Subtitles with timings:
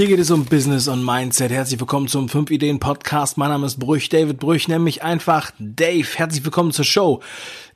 [0.00, 1.50] Hier geht es um Business und Mindset.
[1.50, 3.36] Herzlich willkommen zum 5 Ideen Podcast.
[3.36, 6.08] Mein Name ist Brüch, David Brüch, nämlich einfach Dave.
[6.14, 7.20] Herzlich willkommen zur Show.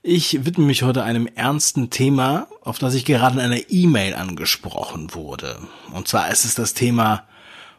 [0.03, 5.13] Ich widme mich heute einem ernsten Thema, auf das ich gerade in einer E-Mail angesprochen
[5.13, 5.59] wurde.
[5.93, 7.25] Und zwar ist es das Thema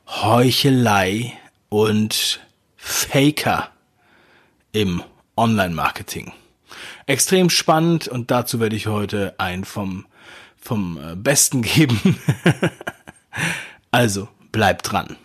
[0.05, 1.33] Heuchelei
[1.69, 2.39] und
[2.77, 3.71] Faker
[4.73, 5.01] im
[5.35, 6.33] Online-Marketing.
[7.07, 10.05] Extrem spannend und dazu werde ich heute ein vom,
[10.55, 12.19] vom äh, Besten geben.
[13.95, 15.15] also, bleibt dran.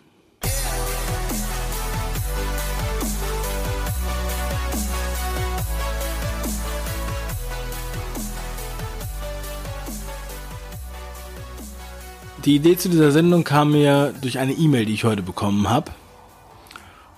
[12.45, 15.91] Die Idee zu dieser Sendung kam mir durch eine E-Mail, die ich heute bekommen habe.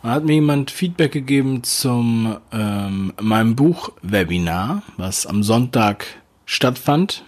[0.02, 6.06] Da hat mir jemand Feedback gegeben zum ähm, meinem Buch-Webinar, was am Sonntag
[6.46, 7.24] stattfand.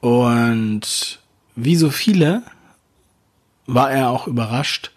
[0.00, 1.20] Und
[1.56, 2.42] wie so viele
[3.68, 4.90] war er auch überrascht,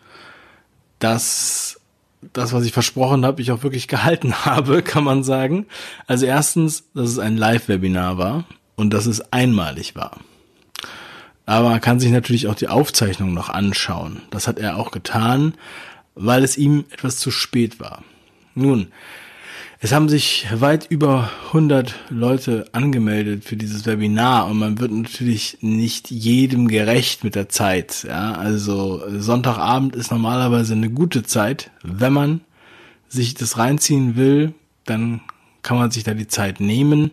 [0.98, 1.80] dass
[2.34, 5.68] das, was ich versprochen habe, ich auch wirklich gehalten habe, kann man sagen.
[6.08, 10.18] Also erstens, dass es ein Live-Webinar war und dass es einmalig war.
[11.46, 14.22] Aber man kann sich natürlich auch die Aufzeichnung noch anschauen.
[14.32, 15.56] Das hat er auch getan,
[16.16, 18.04] weil es ihm etwas zu spät war.
[18.56, 18.88] Nun,
[19.84, 25.58] es haben sich weit über 100 Leute angemeldet für dieses Webinar und man wird natürlich
[25.62, 28.06] nicht jedem gerecht mit der Zeit.
[28.08, 31.72] Ja, also Sonntagabend ist normalerweise eine gute Zeit.
[31.82, 32.42] Wenn man
[33.08, 34.54] sich das reinziehen will,
[34.86, 35.22] dann
[35.64, 37.10] kann man sich da die Zeit nehmen.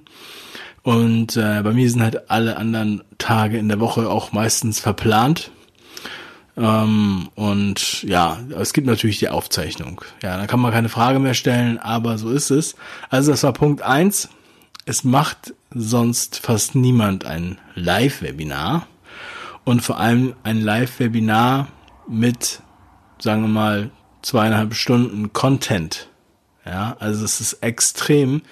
[0.83, 5.53] Und äh, bei mir sind halt alle anderen Tage in der Woche auch meistens verplant.
[6.59, 10.01] Ähm, und ja, es gibt natürlich die Aufzeichnung.
[10.23, 12.75] Ja, da kann man keine Frage mehr stellen, aber so ist es.
[13.11, 14.29] Also das war Punkt eins.
[14.85, 18.87] Es macht sonst fast niemand ein Live-Webinar.
[19.65, 21.69] Und vor allem ein Live-Webinar
[22.09, 22.63] mit,
[23.19, 23.91] sagen wir mal,
[24.23, 26.09] zweieinhalb Stunden Content.
[26.65, 28.43] Ja, also es ist extrem.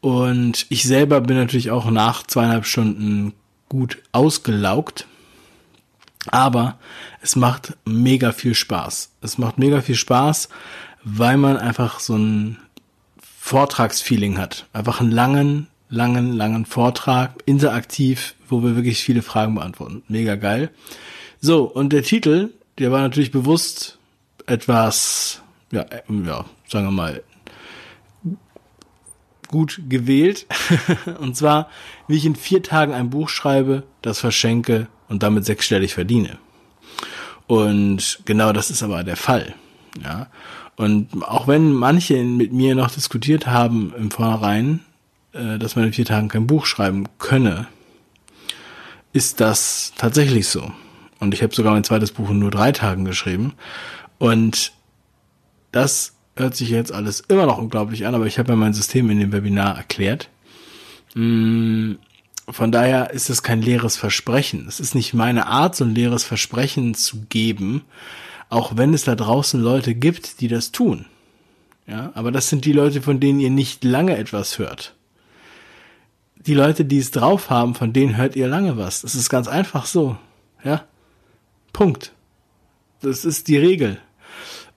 [0.00, 3.32] Und ich selber bin natürlich auch nach zweieinhalb Stunden
[3.68, 5.06] gut ausgelaugt.
[6.28, 6.78] Aber
[7.22, 9.10] es macht mega viel Spaß.
[9.22, 10.48] Es macht mega viel Spaß,
[11.02, 12.58] weil man einfach so ein
[13.38, 14.66] Vortragsfeeling hat.
[14.72, 20.02] Einfach einen langen, langen, langen Vortrag, interaktiv, wo wir wirklich viele Fragen beantworten.
[20.08, 20.70] Mega geil.
[21.40, 23.98] So, und der Titel, der war natürlich bewusst
[24.46, 25.40] etwas,
[25.72, 27.22] ja, ja, sagen wir mal,
[29.48, 30.46] gut gewählt.
[31.18, 31.68] und zwar,
[32.08, 36.38] wie ich in vier Tagen ein Buch schreibe, das verschenke und damit sechsstellig verdiene.
[37.46, 39.54] Und genau das ist aber der Fall.
[40.02, 40.28] Ja.
[40.76, 44.80] Und auch wenn manche mit mir noch diskutiert haben im Vornherein,
[45.32, 47.66] äh, dass man in vier Tagen kein Buch schreiben könne,
[49.12, 50.70] ist das tatsächlich so.
[51.18, 53.52] Und ich habe sogar mein zweites Buch in nur drei Tagen geschrieben.
[54.18, 54.72] Und
[55.72, 59.10] das hört sich jetzt alles immer noch unglaublich an, aber ich habe ja mein System
[59.10, 60.30] in dem Webinar erklärt.
[62.48, 64.66] Von daher ist es kein leeres Versprechen.
[64.66, 67.82] Es ist nicht meine Art, so ein leeres Versprechen zu geben,
[68.48, 71.06] auch wenn es da draußen Leute gibt, die das tun.
[71.86, 74.94] Ja, aber das sind die Leute, von denen ihr nicht lange etwas hört.
[76.36, 79.02] Die Leute, die es drauf haben, von denen hört ihr lange was.
[79.02, 80.16] Das ist ganz einfach so.
[80.64, 80.84] Ja.
[81.72, 82.12] Punkt.
[83.02, 83.98] Das ist die Regel.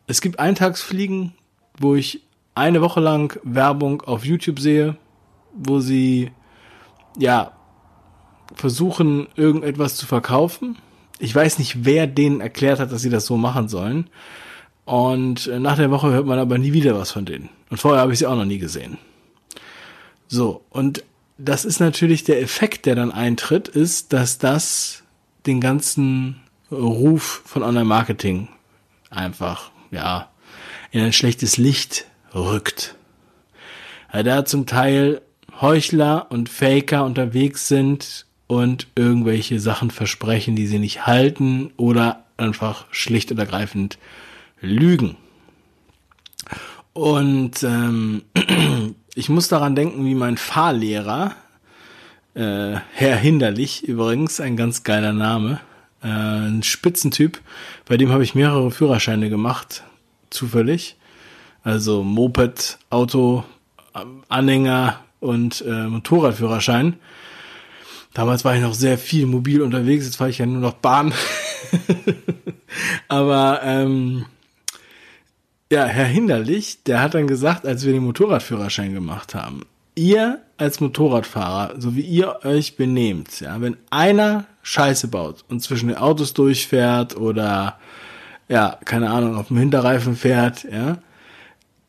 [0.08, 1.34] Es gibt Eintagsfliegen,
[1.78, 2.22] wo ich
[2.56, 4.98] eine Woche lang Werbung auf YouTube sehe,
[5.54, 6.32] wo sie
[7.18, 7.52] ja
[8.56, 10.78] versuchen, irgendetwas zu verkaufen.
[11.20, 14.10] Ich weiß nicht, wer denen erklärt hat, dass sie das so machen sollen.
[14.86, 17.50] Und äh, nach der Woche hört man aber nie wieder was von denen.
[17.70, 18.98] Und vorher habe ich sie auch noch nie gesehen.
[20.28, 21.04] So, und
[21.38, 25.04] das ist natürlich der Effekt, der dann eintritt, ist, dass das
[25.46, 26.42] den ganzen
[26.72, 28.50] Ruf von Online-Marketing
[29.10, 30.30] einfach, ja,
[30.92, 32.96] in ein schlechtes Licht rückt.
[34.12, 35.22] Da zum Teil
[35.62, 42.86] Heuchler und Faker unterwegs sind und irgendwelche Sachen versprechen, die sie nicht halten oder einfach
[42.92, 43.98] schlicht und ergreifend
[44.62, 45.18] lügen.
[46.94, 48.24] Und ähm,
[49.16, 51.36] ich muss daran denken, wie mein Fahrlehrer,
[52.36, 55.60] äh, Herr Hinderlich übrigens, ein ganz geiler Name,
[56.04, 57.42] äh, ein Spitzentyp,
[57.86, 59.84] bei dem habe ich mehrere Führerscheine gemacht,
[60.30, 60.96] zufällig.
[61.64, 63.46] Also Moped, Auto,
[64.28, 66.98] Anhänger und äh, Motorradführerschein.
[68.14, 71.14] Damals war ich noch sehr viel mobil unterwegs, jetzt fahre ich ja nur noch Bahn.
[73.08, 74.26] Aber ähm,
[75.72, 79.62] ja, Herr Hinderlich, der hat dann gesagt, als wir den Motorradführerschein gemacht haben,
[79.96, 85.88] ihr als Motorradfahrer, so wie ihr euch benehmt, ja, wenn einer Scheiße baut und zwischen
[85.88, 87.80] den Autos durchfährt oder
[88.48, 90.98] ja, keine Ahnung, auf dem Hinterreifen fährt, ja,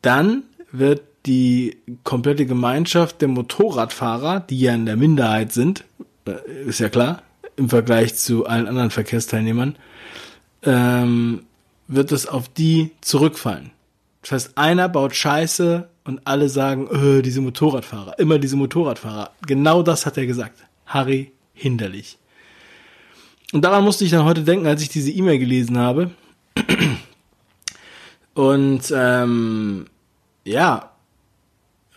[0.01, 5.83] dann wird die komplette Gemeinschaft der Motorradfahrer, die ja in der Minderheit sind,
[6.27, 7.23] äh, ist ja klar,
[7.55, 9.75] im Vergleich zu allen anderen Verkehrsteilnehmern,
[10.63, 11.43] ähm,
[11.87, 13.71] wird es auf die zurückfallen.
[14.21, 19.31] Das heißt, einer baut Scheiße und alle sagen, öh, diese Motorradfahrer, immer diese Motorradfahrer.
[19.45, 20.63] Genau das hat er gesagt.
[20.85, 22.17] Harry hinderlich.
[23.53, 26.11] Und daran musste ich dann heute denken, als ich diese E-Mail gelesen habe.
[28.33, 29.85] Und ähm,
[30.43, 30.91] ja,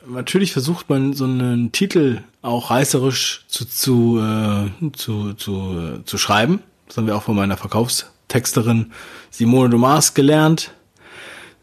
[0.08, 6.18] natürlich versucht man so einen Titel auch reißerisch zu, zu, äh, zu, zu, äh, zu
[6.18, 6.60] schreiben.
[6.86, 8.92] Das haben wir auch von meiner Verkaufstexterin
[9.30, 10.72] Simone Dumas gelernt.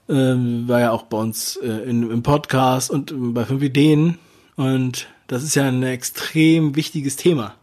[0.08, 4.20] Ähm, war ja auch bei uns äh, in, im Podcast und bei fünf Ideen.
[4.56, 7.56] Und das ist ja ein extrem wichtiges Thema.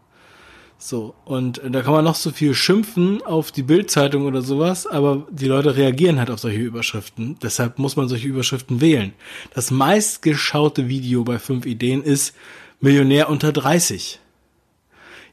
[0.85, 5.25] So, und da kann man noch so viel schimpfen auf die Bildzeitung oder sowas, aber
[5.31, 7.37] die Leute reagieren halt auf solche Überschriften.
[7.41, 9.13] Deshalb muss man solche Überschriften wählen.
[9.53, 12.35] Das meistgeschaute Video bei fünf Ideen ist
[12.81, 14.19] Millionär unter 30.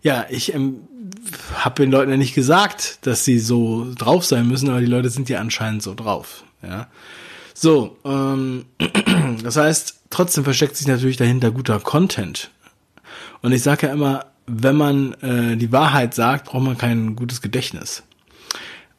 [0.03, 0.83] Ja, ich ähm,
[1.57, 5.11] habe den Leuten ja nicht gesagt, dass sie so drauf sein müssen, aber die Leute
[5.11, 6.45] sind ja anscheinend so drauf.
[6.63, 6.87] Ja.
[7.55, 8.67] So, ähm,
[9.43, 12.53] das heißt, trotzdem versteckt sich natürlich dahinter guter Content.
[13.43, 17.43] Und ich sage ja immer, wenn man äh, die Wahrheit sagt, braucht man kein gutes
[17.43, 18.03] Gedächtnis.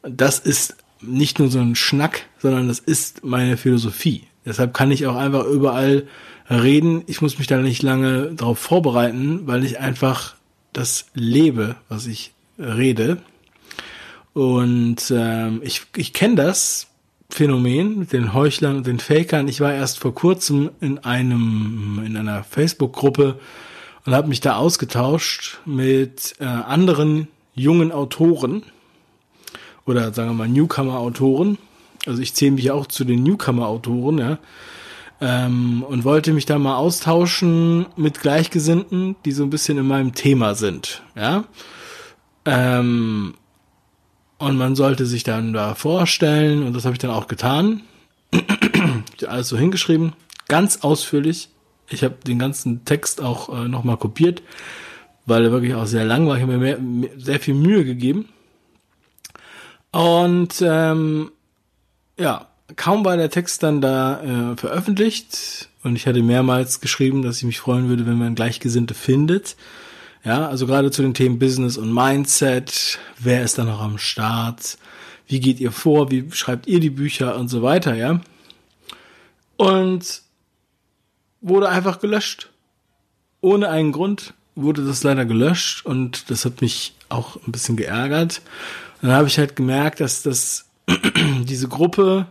[0.02, 4.24] Das ist nicht nur so ein Schnack, sondern das ist meine Philosophie.
[4.44, 6.06] Deshalb kann ich auch einfach überall
[6.50, 7.02] reden.
[7.06, 10.34] Ich muss mich da nicht lange darauf vorbereiten, weil ich einfach
[10.72, 13.18] das lebe, was ich rede.
[14.32, 16.88] Und ähm, ich, ich kenne das
[17.28, 19.48] Phänomen mit den Heuchlern und den Fakern.
[19.48, 23.38] Ich war erst vor kurzem in einem in einer Facebook-Gruppe
[24.04, 28.64] und habe mich da ausgetauscht mit äh, anderen jungen Autoren
[29.84, 31.58] oder sagen wir mal Newcomer-Autoren.
[32.06, 34.38] Also ich zähle mich auch zu den Newcomer-Autoren, ja.
[35.20, 40.14] Ähm, und wollte mich da mal austauschen mit Gleichgesinnten, die so ein bisschen in meinem
[40.14, 41.44] Thema sind, ja.
[42.44, 43.34] Ähm,
[44.38, 47.82] und man sollte sich dann da vorstellen, und das habe ich dann auch getan.
[49.28, 50.14] alles so hingeschrieben,
[50.48, 51.50] ganz ausführlich,
[51.92, 54.42] ich habe den ganzen Text auch äh, nochmal kopiert,
[55.26, 56.36] weil er wirklich auch sehr lang war.
[56.36, 58.28] Ich habe mir mehr, sehr viel Mühe gegeben.
[59.92, 61.30] Und ähm,
[62.18, 67.38] ja, kaum war der Text dann da äh, veröffentlicht und ich hatte mehrmals geschrieben, dass
[67.38, 69.56] ich mich freuen würde, wenn man Gleichgesinnte findet.
[70.24, 74.78] Ja, also gerade zu den Themen Business und Mindset, wer ist da noch am Start,
[75.26, 78.20] wie geht ihr vor, wie schreibt ihr die Bücher und so weiter, ja.
[79.56, 80.21] Und
[81.42, 82.48] wurde einfach gelöscht.
[83.40, 88.42] Ohne einen Grund wurde das leider gelöscht und das hat mich auch ein bisschen geärgert.
[89.00, 90.66] Dann habe ich halt gemerkt, dass das
[91.44, 92.26] diese Gruppe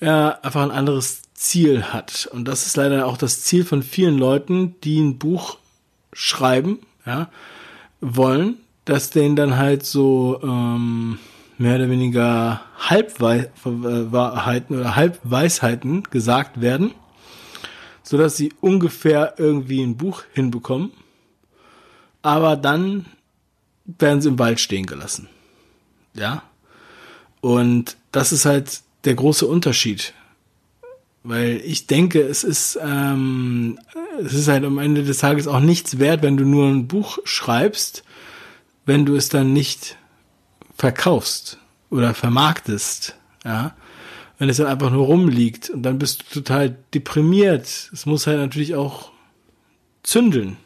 [0.00, 2.28] ja einfach ein anderes Ziel hat.
[2.32, 5.58] Und das ist leider auch das Ziel von vielen Leuten, die ein Buch
[6.12, 7.28] schreiben, ja,
[8.00, 11.18] wollen, dass denen dann halt so ähm,
[11.58, 16.94] mehr oder weniger Halbwahrheiten oder Halbweisheiten gesagt werden
[18.10, 20.90] so dass sie ungefähr irgendwie ein Buch hinbekommen.
[22.22, 23.06] Aber dann
[23.84, 25.28] werden sie im Wald stehen gelassen.
[26.14, 26.42] Ja.
[27.40, 30.12] Und das ist halt der große Unterschied.
[31.22, 33.78] Weil ich denke, es ist, ähm,
[34.18, 37.20] es ist halt am Ende des Tages auch nichts wert, wenn du nur ein Buch
[37.22, 38.02] schreibst,
[38.86, 39.96] wenn du es dann nicht
[40.76, 41.58] verkaufst
[41.90, 43.14] oder vermarktest.
[43.44, 43.76] Ja
[44.40, 47.90] wenn es dann einfach nur rumliegt und dann bist du total deprimiert.
[47.92, 49.12] Es muss halt natürlich auch
[50.02, 50.56] zündeln.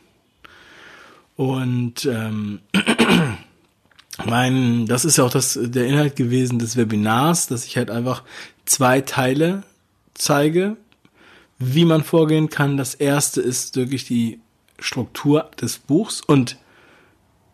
[1.34, 2.60] Und ähm,
[4.24, 8.22] mein, das ist ja auch das, der Inhalt gewesen des Webinars, dass ich halt einfach
[8.64, 9.64] zwei Teile
[10.14, 10.76] zeige,
[11.58, 12.76] wie man vorgehen kann.
[12.76, 14.38] Das erste ist wirklich die
[14.78, 16.58] Struktur des Buchs und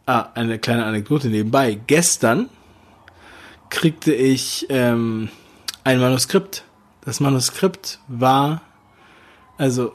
[0.05, 1.81] ah, eine kleine Anekdote nebenbei.
[1.87, 2.51] Gestern
[3.71, 5.31] kriegte ich ähm,
[5.85, 6.65] ein Manuskript.
[7.03, 8.61] Das Manuskript war
[9.57, 9.93] also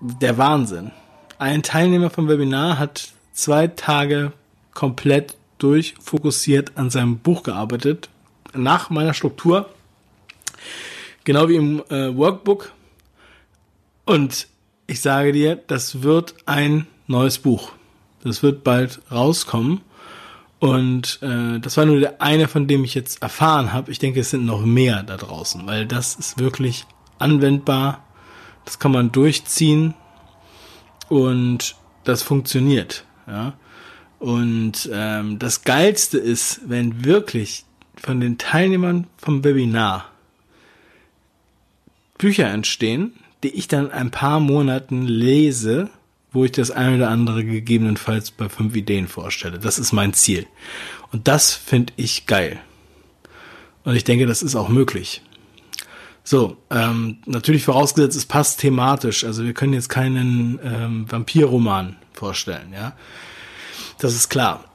[0.00, 0.92] der Wahnsinn.
[1.38, 4.32] Ein Teilnehmer vom Webinar hat zwei Tage
[4.74, 8.08] komplett durchfokussiert an seinem Buch gearbeitet,
[8.54, 9.68] nach meiner Struktur,
[11.24, 12.72] genau wie im äh, Workbook.
[14.04, 14.48] Und
[14.86, 17.72] ich sage dir, das wird ein neues Buch.
[18.22, 19.82] Das wird bald rauskommen.
[20.60, 23.90] Und äh, das war nur der eine, von dem ich jetzt erfahren habe.
[23.90, 26.84] Ich denke, es sind noch mehr da draußen, weil das ist wirklich
[27.18, 28.04] anwendbar.
[28.66, 29.94] Das kann man durchziehen
[31.08, 33.04] Und das funktioniert.
[33.26, 33.54] Ja.
[34.18, 37.64] Und ähm, das Geilste ist, wenn wirklich
[37.96, 40.06] von den Teilnehmern vom Webinar
[42.18, 45.88] Bücher entstehen, die ich dann in ein paar Monaten lese,
[46.32, 49.58] wo ich das eine oder andere gegebenenfalls bei fünf Ideen vorstelle.
[49.58, 50.46] Das ist mein Ziel.
[51.12, 52.60] Und das finde ich geil.
[53.84, 55.22] Und ich denke, das ist auch möglich.
[56.22, 59.24] So, ähm, natürlich vorausgesetzt, es passt thematisch.
[59.24, 62.92] Also wir können jetzt keinen ähm, Vampirroman vorstellen, ja.
[63.98, 64.64] Das ist klar.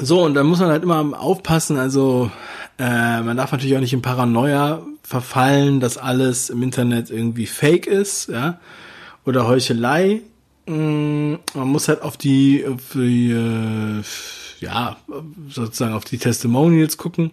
[0.00, 2.30] So, und da muss man halt immer aufpassen, also
[2.78, 7.86] äh, man darf natürlich auch nicht in Paranoia verfallen, dass alles im Internet irgendwie fake
[7.86, 8.58] ist, ja,
[9.24, 10.22] oder Heuchelei.
[10.66, 14.02] Mm, man muss halt auf die, auf die äh,
[14.60, 14.96] ja,
[15.48, 17.32] sozusagen auf die Testimonials gucken.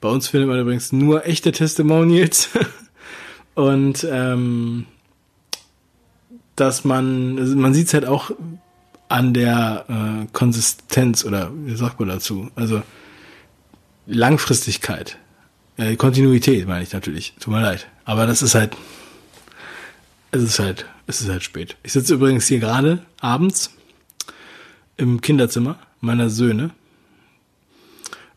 [0.00, 2.50] Bei uns findet man übrigens nur echte Testimonials.
[3.54, 4.86] und ähm,
[6.56, 8.30] dass man, also man sieht es halt auch
[9.08, 12.50] an der äh, Konsistenz oder wie sagt man dazu?
[12.56, 12.82] Also
[14.06, 15.18] Langfristigkeit.
[15.76, 17.34] Äh, Kontinuität meine ich natürlich.
[17.38, 17.86] Tut mir leid.
[18.04, 18.76] Aber das ist halt,
[20.30, 21.76] es ist halt, es ist halt spät.
[21.82, 23.70] Ich sitze übrigens hier gerade abends
[24.96, 26.70] im Kinderzimmer meiner Söhne,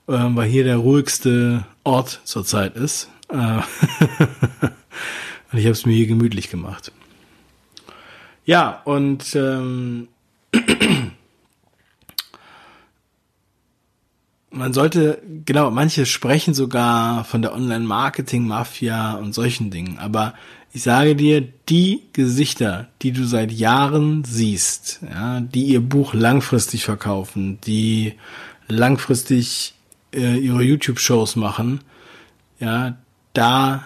[0.08, 3.10] äh, weil hier der ruhigste Ort zurzeit ist.
[3.30, 3.36] Äh,
[5.52, 6.92] und ich habe es mir hier gemütlich gemacht.
[8.46, 10.08] Ja, und ähm,
[14.50, 20.34] man sollte, genau, manche sprechen sogar von der Online-Marketing-Mafia und solchen Dingen, aber
[20.72, 26.84] ich sage dir, die Gesichter, die du seit Jahren siehst, ja, die ihr Buch langfristig
[26.86, 28.14] verkaufen, die
[28.68, 29.74] langfristig
[30.14, 31.82] äh, ihre YouTube-Shows machen,
[32.60, 32.98] ja,
[33.34, 33.84] da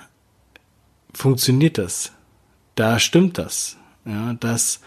[1.13, 2.11] funktioniert das.
[2.75, 3.77] Da stimmt das.
[4.05, 4.81] Ja, das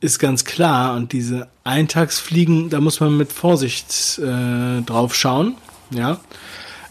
[0.00, 0.94] ist ganz klar.
[0.94, 5.56] Und diese Eintagsfliegen, da muss man mit Vorsicht äh, drauf schauen.
[5.90, 6.20] Ja.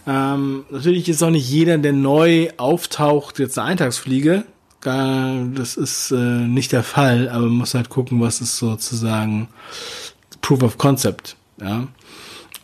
[0.07, 4.45] Ähm, natürlich ist auch nicht jeder, der neu auftaucht, jetzt eine Eintagsfliege.
[4.81, 9.47] Das ist äh, nicht der Fall, aber man muss halt gucken, was ist sozusagen
[10.41, 11.35] Proof of Concept.
[11.61, 11.87] Ja.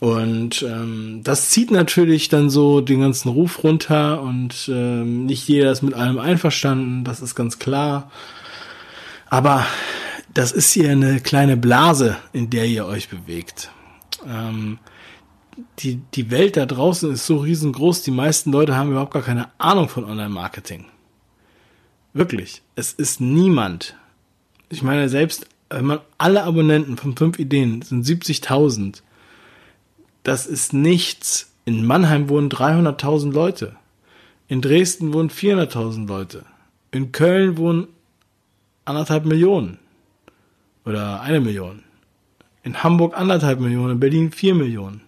[0.00, 5.72] Und ähm, das zieht natürlich dann so den ganzen Ruf runter und ähm, nicht jeder
[5.72, 8.10] ist mit allem einverstanden, das ist ganz klar.
[9.28, 9.66] Aber
[10.32, 13.70] das ist hier eine kleine Blase, in der ihr euch bewegt.
[14.26, 14.78] Ähm,
[15.78, 19.48] die, die Welt da draußen ist so riesengroß, die meisten Leute haben überhaupt gar keine
[19.58, 20.86] Ahnung von Online-Marketing.
[22.12, 22.62] Wirklich.
[22.74, 23.96] Es ist niemand.
[24.68, 29.02] Ich meine, selbst wenn man alle Abonnenten von fünf Ideen sind 70.000.
[30.22, 31.52] Das ist nichts.
[31.64, 33.76] In Mannheim wohnen 300.000 Leute.
[34.48, 36.46] In Dresden wohnen 400.000 Leute.
[36.90, 37.88] In Köln wohnen
[38.86, 39.78] anderthalb Millionen
[40.86, 41.82] oder eine Million.
[42.62, 45.02] In Hamburg anderthalb Millionen, in Berlin vier Millionen.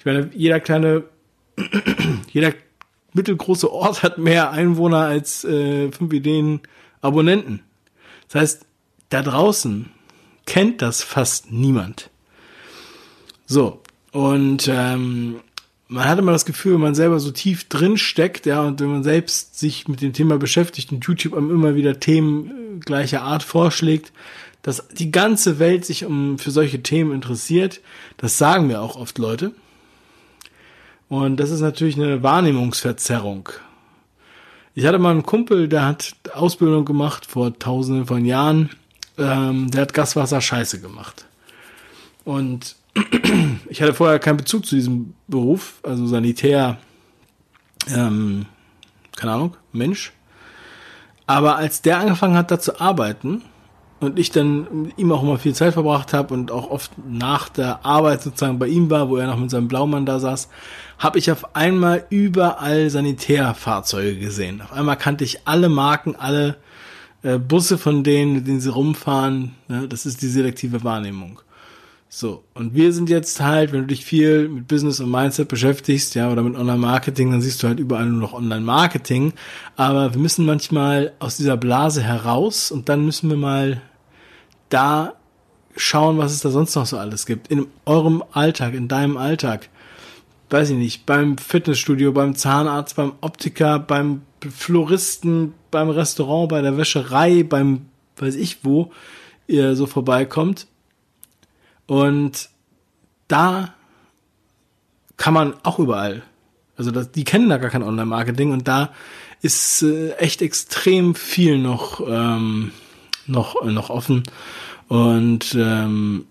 [0.00, 1.04] Ich meine, jeder kleine,
[2.32, 2.54] jeder
[3.12, 6.60] mittelgroße Ort hat mehr Einwohner als äh, fünf Ideen
[7.02, 7.60] Abonnenten.
[8.28, 8.66] Das heißt,
[9.10, 9.90] da draußen
[10.46, 12.08] kennt das fast niemand.
[13.44, 15.40] So, und ähm,
[15.88, 18.90] man hat immer das Gefühl, wenn man selber so tief drin steckt, ja, und wenn
[18.90, 23.42] man selbst sich mit dem Thema beschäftigt und YouTube immer wieder Themen äh, gleicher Art
[23.42, 24.12] vorschlägt,
[24.62, 27.82] dass die ganze Welt sich um für solche Themen interessiert.
[28.16, 29.52] Das sagen mir auch oft Leute.
[31.10, 33.48] Und das ist natürlich eine Wahrnehmungsverzerrung.
[34.76, 38.70] Ich hatte mal einen Kumpel, der hat Ausbildung gemacht vor tausenden von Jahren.
[39.18, 41.26] Ähm, der hat Gaswasser scheiße gemacht.
[42.24, 42.76] Und
[43.68, 46.78] ich hatte vorher keinen Bezug zu diesem Beruf, also Sanitär,
[47.88, 48.46] ähm,
[49.16, 50.12] keine Ahnung, Mensch.
[51.26, 53.42] Aber als der angefangen hat, da zu arbeiten
[54.00, 57.48] und ich dann mit ihm auch immer viel Zeit verbracht habe und auch oft nach
[57.50, 60.48] der Arbeit sozusagen bei ihm war, wo er noch mit seinem Blaumann da saß,
[60.98, 64.62] habe ich auf einmal überall Sanitärfahrzeuge gesehen.
[64.62, 66.56] Auf einmal kannte ich alle Marken, alle
[67.22, 69.54] äh, Busse von denen, mit denen sie rumfahren.
[69.68, 69.86] Ne?
[69.86, 71.40] Das ist die selektive Wahrnehmung.
[72.12, 76.16] So, und wir sind jetzt halt, wenn du dich viel mit Business und Mindset beschäftigst,
[76.16, 79.32] ja, oder mit Online-Marketing, dann siehst du halt überall nur noch Online-Marketing.
[79.76, 83.80] Aber wir müssen manchmal aus dieser Blase heraus und dann müssen wir mal
[84.70, 85.14] da
[85.76, 87.48] schauen, was es da sonst noch so alles gibt.
[87.48, 89.68] In eurem Alltag, in deinem Alltag.
[90.48, 96.76] Weiß ich nicht, beim Fitnessstudio, beim Zahnarzt, beim Optiker, beim Floristen, beim Restaurant, bei der
[96.76, 97.86] Wäscherei, beim
[98.16, 98.92] weiß ich wo
[99.46, 100.66] ihr so vorbeikommt
[101.86, 102.50] und
[103.28, 103.74] da
[105.16, 106.22] kann man auch überall.
[106.76, 108.90] Also das, die kennen da gar kein Online-Marketing und da
[109.42, 112.72] ist äh, echt extrem viel noch ähm,
[113.30, 114.22] noch, noch offen.
[114.88, 116.26] Und ähm,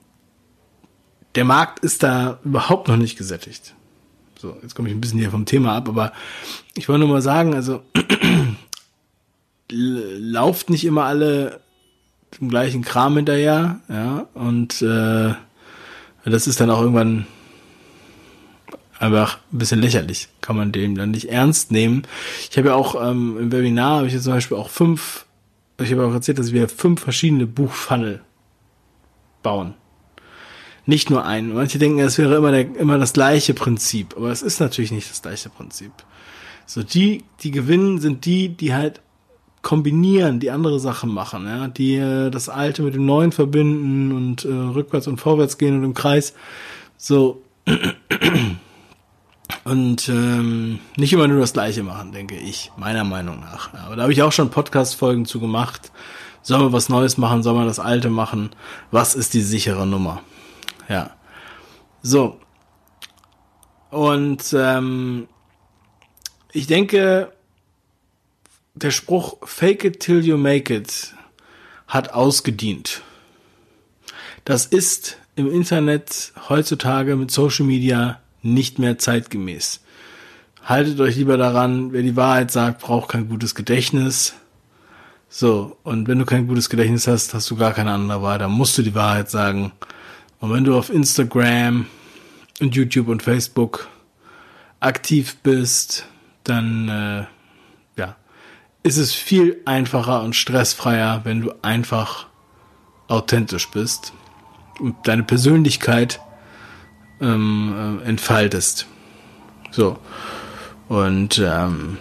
[1.36, 3.74] der Markt ist da überhaupt noch nicht gesättigt.
[4.38, 6.14] So, jetzt komme ich ein bisschen hier vom Thema ab, aber
[6.76, 7.82] ich wollte nur mal sagen, also
[9.70, 11.60] lauft nicht immer alle
[12.40, 15.34] dem gleichen Kram hinterher, ja, und äh,
[16.26, 17.28] das ist dann auch irgendwann
[19.00, 22.04] einfach ein bisschen lächerlich, kann man dem dann nicht ernst nehmen.
[22.50, 25.26] Ich habe ja auch ähm, im Webinar, habe ich jetzt zum Beispiel auch fünf,
[25.84, 28.22] ich habe auch erzählt, dass wir fünf verschiedene Buchfunnel
[29.44, 29.74] bauen.
[30.86, 31.54] Nicht nur einen.
[31.54, 35.10] Manche denken, es wäre immer, der, immer das gleiche Prinzip, aber es ist natürlich nicht
[35.10, 35.92] das gleiche Prinzip.
[36.66, 39.02] So, die, die gewinnen, sind die, die halt
[39.62, 44.46] kombinieren, die andere Sachen machen, ja, die äh, das Alte mit dem Neuen verbinden und
[44.46, 46.34] äh, rückwärts und vorwärts gehen und im Kreis.
[46.98, 47.42] So
[49.70, 53.72] und ähm, nicht immer nur das Gleiche machen, denke ich, meiner Meinung nach.
[53.74, 55.92] Aber da habe ich auch schon Podcast-Folgen zu gemacht.
[56.42, 57.44] Soll man was Neues machen?
[57.44, 58.50] Soll man das Alte machen?
[58.90, 60.24] Was ist die sichere Nummer?
[60.88, 61.12] Ja.
[62.02, 62.40] So.
[63.92, 65.28] Und ähm,
[66.52, 67.32] ich denke,
[68.74, 71.14] der Spruch Fake it till you make it
[71.88, 73.04] hat ausgedient.
[74.46, 79.82] Das ist im Internet heutzutage mit Social Media nicht mehr zeitgemäß.
[80.64, 84.36] Haltet euch lieber daran, wer die Wahrheit sagt, braucht kein gutes Gedächtnis.
[85.30, 88.52] So, und wenn du kein gutes Gedächtnis hast, hast du gar keine andere Wahl, dann
[88.52, 89.72] musst du die Wahrheit sagen.
[90.40, 91.86] Und wenn du auf Instagram
[92.60, 93.88] und YouTube und Facebook
[94.80, 96.06] aktiv bist,
[96.44, 97.26] dann äh,
[98.00, 98.16] ja,
[98.84, 102.28] ist es viel einfacher und stressfreier, wenn du einfach
[103.08, 104.14] authentisch bist
[104.80, 106.20] und deine Persönlichkeit
[107.22, 108.88] ähm, äh, entfaltest.
[109.72, 110.00] So.
[110.88, 111.98] Und ähm,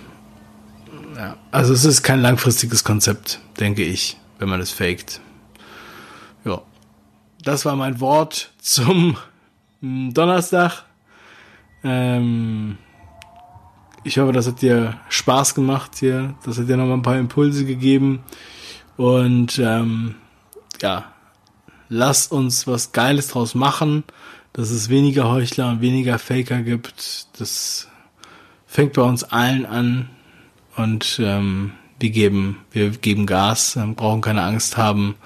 [1.16, 5.20] ja, also es ist kein langfristiges Konzept, denke ich, wenn man es faked.
[6.44, 6.62] Ja.
[7.42, 9.16] Das war mein Wort zum
[9.80, 10.84] hm, Donnerstag.
[11.84, 12.78] Ähm,
[14.04, 16.34] ich hoffe, das hat dir Spaß gemacht hier.
[16.44, 18.20] Das hat dir nochmal ein paar Impulse gegeben.
[18.96, 20.14] Und ähm,
[20.80, 21.12] ja,
[21.88, 24.04] lass uns was Geiles draus machen,
[24.52, 27.26] dass es weniger Heuchler und weniger Faker gibt.
[27.38, 27.88] Das
[28.66, 30.08] fängt bei uns allen an
[30.76, 35.16] und ähm, wir geben, wir geben Gas, brauchen keine Angst haben,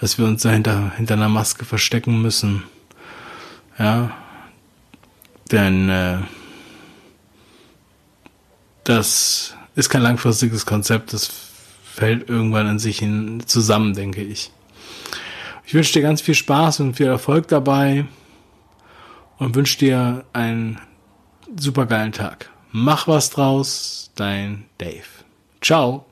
[0.00, 2.62] dass wir uns dahinter hinter einer Maske verstecken müssen.
[3.78, 4.16] Ja,
[5.50, 6.18] denn äh,
[8.84, 11.30] das ist kein langfristiges Konzept, das
[11.84, 14.50] fällt irgendwann in sich hin zusammen, denke ich.
[15.64, 18.06] Ich wünsche dir ganz viel Spaß und viel Erfolg dabei
[19.42, 20.80] und wünsche dir einen
[21.56, 22.50] supergeilen Tag.
[22.70, 25.02] Mach was draus, dein Dave.
[25.60, 26.06] Ciao.